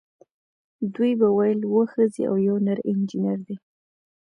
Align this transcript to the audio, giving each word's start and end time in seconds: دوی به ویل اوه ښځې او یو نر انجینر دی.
دوی 0.93 1.11
به 1.19 1.27
ویل 1.37 1.59
اوه 1.69 1.85
ښځې 1.93 2.21
او 2.29 2.35
یو 2.47 2.57
نر 2.67 2.79
انجینر 2.91 3.37
دی. 3.47 3.55